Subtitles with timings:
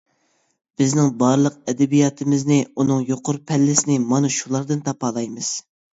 [0.81, 5.53] بىزنىڭ بارلىق ئەدەبىياتىمىزنى، ئۇنىڭ يۇقىرى پەللىسىنى مانا شۇلاردىن تاپالايمىز.